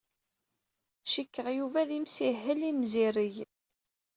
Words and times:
Cikkeɣ 1.11 1.47
Yuba 1.57 1.87
d 1.87 1.89
imsihel 1.97 2.59
imzireg. 2.69 3.35